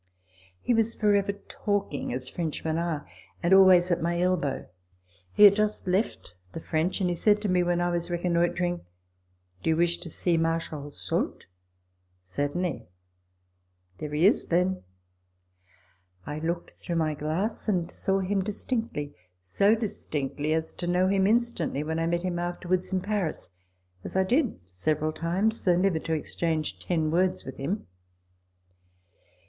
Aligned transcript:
He 0.59 0.73
was 0.73 0.95
for 0.95 1.13
ever 1.13 1.31
talking 1.47 2.11
as 2.11 2.27
Frenchmen 2.27 2.79
are, 2.79 3.05
and 3.43 3.53
always 3.53 3.91
at 3.91 4.01
my 4.01 4.19
elbow. 4.19 4.67
He 5.31 5.43
had 5.43 5.55
just 5.55 5.85
left 5.85 6.35
the 6.53 6.59
French, 6.59 7.01
and 7.01 7.07
he 7.07 7.15
said 7.15 7.39
to 7.43 7.47
me 7.47 7.61
when 7.61 7.79
I 7.79 7.91
was 7.91 8.09
reconnoitring," 8.09 8.81
Do 9.61 9.69
you 9.69 9.75
wish 9.77 9.99
to 9.99 10.09
see 10.09 10.37
Marshal 10.37 10.89
Soult?"" 10.89 11.45
Certainly."" 12.23 12.87
There 13.99 14.11
he 14.15 14.25
is, 14.25 14.47
then!" 14.47 14.81
I 16.25 16.39
looked 16.39 16.71
through 16.71 16.95
my 16.95 17.13
glass, 17.13 17.67
and 17.69 17.91
saw 17.91 18.21
him 18.21 18.43
distinctly* 18.43 19.13
so 19.39 19.75
distinctly 19.75 20.51
as 20.55 20.73
to 20.73 20.87
know 20.87 21.09
him 21.09 21.27
instantly 21.27 21.83
when 21.83 21.99
I 21.99 22.07
met 22.07 22.23
him 22.23 22.39
afterwards 22.39 22.91
in 22.91 23.01
Paris; 23.01 23.51
as 24.03 24.15
I 24.15 24.23
did 24.23 24.59
several 24.65 25.11
times, 25.13 25.61
though 25.63 25.77
never 25.77 25.99
to 25.99 26.13
exchange 26.13 26.79
ten 26.79 27.11
words 27.11 27.45
with 27.45 27.57
him. 27.57 27.85